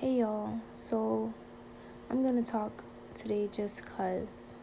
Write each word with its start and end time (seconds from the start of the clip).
Hey 0.00 0.20
y'all, 0.20 0.60
so 0.70 1.34
I'm 2.08 2.22
gonna 2.22 2.44
talk 2.44 2.84
today 3.14 3.48
just 3.50 3.84
cause 3.84 4.54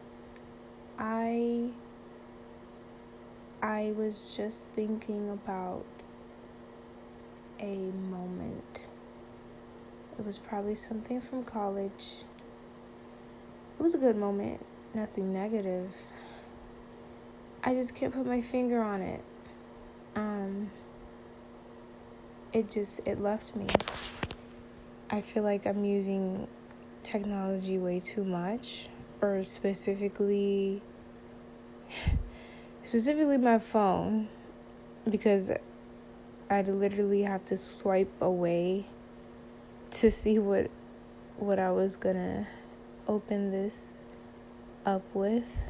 I 0.98 1.72
I 3.62 3.92
was 3.98 4.34
just 4.34 4.70
thinking 4.70 5.28
about 5.28 5.84
a 7.60 7.90
moment. 8.08 8.88
It 10.18 10.24
was 10.24 10.38
probably 10.38 10.74
something 10.74 11.20
from 11.20 11.44
college. 11.44 12.24
It 13.78 13.82
was 13.82 13.94
a 13.94 13.98
good 13.98 14.16
moment, 14.16 14.64
nothing 14.94 15.34
negative. 15.34 15.94
I 17.62 17.74
just 17.74 17.94
can't 17.94 18.14
put 18.14 18.24
my 18.24 18.40
finger 18.40 18.80
on 18.80 19.02
it. 19.02 19.22
Um 20.14 20.70
it 22.54 22.70
just 22.70 23.06
it 23.06 23.20
left 23.20 23.54
me. 23.54 23.66
I 25.08 25.20
feel 25.20 25.44
like 25.44 25.66
I'm 25.66 25.84
using 25.84 26.48
technology 27.04 27.78
way 27.78 28.00
too 28.00 28.24
much, 28.24 28.88
or 29.20 29.44
specifically, 29.44 30.82
specifically 32.82 33.38
my 33.38 33.60
phone, 33.60 34.28
because 35.08 35.52
I'd 36.50 36.66
literally 36.66 37.22
have 37.22 37.44
to 37.46 37.56
swipe 37.56 38.10
away 38.20 38.86
to 39.92 40.10
see 40.10 40.40
what 40.40 40.70
what 41.36 41.60
I 41.60 41.70
was 41.70 41.94
gonna 41.94 42.48
open 43.06 43.52
this 43.52 44.02
up 44.84 45.02
with. 45.14 45.62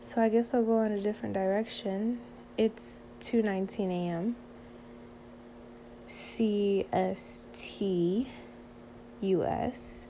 So 0.00 0.20
I 0.20 0.28
guess 0.30 0.52
I'll 0.52 0.64
go 0.64 0.82
in 0.82 0.92
a 0.92 1.00
different 1.00 1.34
direction. 1.34 2.18
It's 2.56 3.06
2:19 3.20 3.90
a.m. 3.90 4.34
CST 6.08 7.46
US 9.20 10.06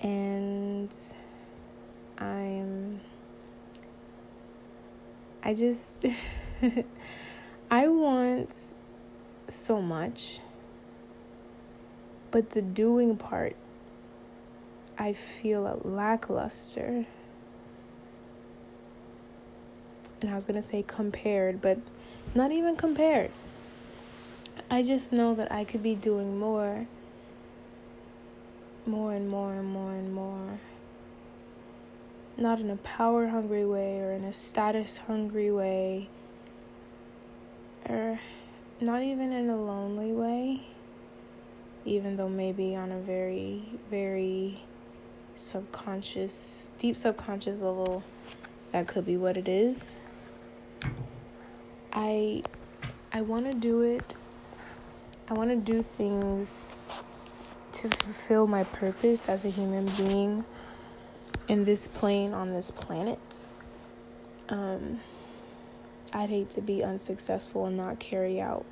and 0.00 0.94
I'm 2.18 3.00
I 5.42 5.54
just 5.54 6.04
I 7.70 7.88
want 7.88 8.76
so 9.48 9.80
much 9.80 10.40
but 12.30 12.50
the 12.50 12.60
doing 12.60 13.16
part 13.16 13.56
I 14.98 15.12
feel 15.12 15.66
a 15.66 15.76
lackluster. 15.86 17.06
And 20.20 20.30
I 20.30 20.34
was 20.34 20.44
going 20.44 20.56
to 20.56 20.62
say 20.62 20.84
compared 20.86 21.60
but 21.60 21.78
not 22.34 22.52
even 22.52 22.76
compared 22.76 23.30
I 24.70 24.82
just 24.82 25.12
know 25.12 25.34
that 25.34 25.52
I 25.52 25.64
could 25.64 25.82
be 25.82 25.94
doing 25.94 26.38
more, 26.38 26.86
more 28.86 29.12
and 29.12 29.28
more 29.28 29.54
and 29.54 29.68
more 29.68 29.92
and 29.92 30.12
more. 30.12 30.58
Not 32.36 32.60
in 32.60 32.70
a 32.70 32.76
power 32.76 33.28
hungry 33.28 33.64
way 33.64 34.00
or 34.00 34.10
in 34.12 34.24
a 34.24 34.34
status 34.34 34.96
hungry 34.96 35.50
way, 35.50 36.08
or 37.88 38.18
not 38.80 39.02
even 39.02 39.32
in 39.32 39.48
a 39.48 39.56
lonely 39.56 40.12
way, 40.12 40.66
even 41.84 42.16
though 42.16 42.28
maybe 42.28 42.74
on 42.74 42.90
a 42.90 42.98
very, 42.98 43.78
very 43.90 44.64
subconscious, 45.36 46.70
deep 46.78 46.96
subconscious 46.96 47.62
level, 47.62 48.02
that 48.72 48.88
could 48.88 49.06
be 49.06 49.16
what 49.16 49.36
it 49.36 49.48
is. 49.48 49.94
I 51.92 52.42
I 53.12 53.20
want 53.20 53.50
to 53.52 53.56
do 53.56 53.82
it 53.82 54.16
I 55.26 55.32
want 55.32 55.48
to 55.50 55.56
do 55.56 55.82
things 55.82 56.82
to 57.72 57.88
fulfill 57.88 58.46
my 58.46 58.64
purpose 58.64 59.26
as 59.28 59.46
a 59.46 59.48
human 59.48 59.86
being 59.86 60.44
in 61.48 61.64
this 61.64 61.88
plane 61.88 62.34
on 62.34 62.52
this 62.52 62.70
planet. 62.70 63.48
Um, 64.50 65.00
I'd 66.12 66.28
hate 66.28 66.50
to 66.50 66.60
be 66.60 66.84
unsuccessful 66.84 67.64
and 67.64 67.76
not 67.76 67.98
carry 67.98 68.38
out 68.38 68.66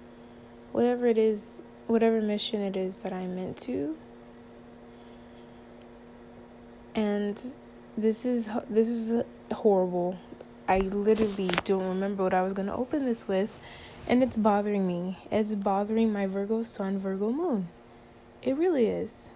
whatever 0.72 1.06
it 1.06 1.16
is, 1.16 1.62
whatever 1.87 2.21
mission 2.21 2.60
it 2.60 2.76
is 2.76 2.99
that 2.99 3.15
I'm 3.15 3.34
meant 3.34 3.56
to. 3.59 3.97
And 6.94 7.41
this 7.97 8.26
is 8.26 8.50
this 8.69 8.88
is 8.88 9.25
horrible. 9.50 10.19
I 10.69 10.81
literally 10.81 11.49
don't 11.65 11.88
remember 11.88 12.22
what 12.22 12.34
I 12.34 12.43
was 12.43 12.53
going 12.53 12.69
to 12.69 12.75
open 12.75 13.06
this 13.06 13.26
with 13.26 13.50
and 14.06 14.22
it's 14.22 14.36
bothering 14.36 14.86
me. 14.86 15.18
It's 15.30 15.54
bothering 15.54 16.12
my 16.12 16.26
Virgo 16.26 16.62
sun, 16.62 16.98
Virgo 16.98 17.30
moon. 17.30 17.68
It 18.42 18.56
really 18.56 18.86
is. 18.86 19.30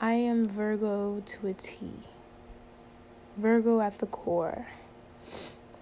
I 0.00 0.12
am 0.12 0.46
Virgo 0.46 1.22
to 1.24 1.46
a 1.46 1.54
T. 1.54 1.90
Virgo 3.36 3.80
at 3.80 3.98
the 3.98 4.06
core. 4.06 4.66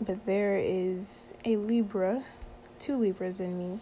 But 0.00 0.26
there 0.26 0.56
is 0.59 1.32
a 1.44 1.56
Libra, 1.56 2.25
two 2.78 2.97
Libras 2.97 3.41
in 3.41 3.59
me. 3.59 3.81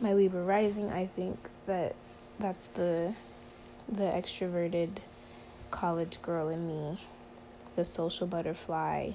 My 0.00 0.14
Libra 0.14 0.42
rising, 0.42 0.90
I 0.90 1.06
think 1.06 1.38
that 1.66 1.94
that's 2.38 2.66
the 2.68 3.14
the 3.86 4.04
extroverted 4.04 4.88
college 5.70 6.22
girl 6.22 6.48
in 6.48 6.66
me, 6.66 7.00
the 7.76 7.84
social 7.84 8.26
butterfly, 8.26 9.12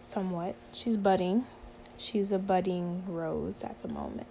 somewhat. 0.00 0.54
She's 0.72 0.96
budding. 0.96 1.46
She's 1.96 2.32
a 2.32 2.38
budding 2.38 3.02
rose 3.06 3.62
at 3.62 3.80
the 3.82 3.88
moment. 3.88 4.26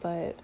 But 0.00 0.36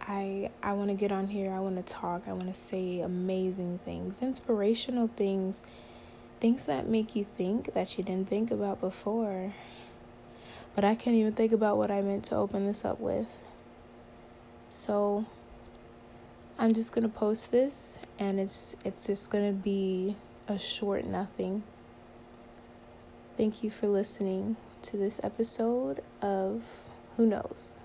I 0.00 0.50
I 0.62 0.72
want 0.72 0.90
to 0.90 0.94
get 0.94 1.12
on 1.12 1.28
here. 1.28 1.52
I 1.52 1.60
want 1.60 1.84
to 1.84 1.92
talk. 1.92 2.22
I 2.26 2.32
want 2.32 2.48
to 2.48 2.60
say 2.60 3.00
amazing 3.00 3.80
things, 3.84 4.22
inspirational 4.22 5.08
things, 5.08 5.62
things 6.40 6.64
that 6.66 6.88
make 6.88 7.16
you 7.16 7.26
think 7.36 7.74
that 7.74 7.98
you 7.98 8.04
didn't 8.04 8.28
think 8.28 8.50
about 8.50 8.80
before. 8.80 9.54
But 10.74 10.84
I 10.84 10.94
can't 10.94 11.16
even 11.16 11.32
think 11.32 11.52
about 11.52 11.76
what 11.78 11.90
I 11.90 12.02
meant 12.02 12.24
to 12.26 12.36
open 12.36 12.66
this 12.66 12.84
up 12.84 13.00
with. 13.00 13.26
So 14.68 15.24
I'm 16.58 16.74
just 16.74 16.92
going 16.92 17.02
to 17.02 17.08
post 17.08 17.50
this 17.50 17.98
and 18.18 18.38
it's 18.38 18.76
it's 18.84 19.06
just 19.06 19.30
going 19.30 19.46
to 19.46 19.52
be 19.54 20.16
a 20.48 20.58
short 20.58 21.04
nothing. 21.04 21.62
Thank 23.36 23.62
you 23.62 23.70
for 23.70 23.88
listening 23.88 24.56
to 24.82 24.96
this 24.96 25.20
episode 25.22 26.02
of 26.22 26.62
Who 27.16 27.26
Knows. 27.26 27.80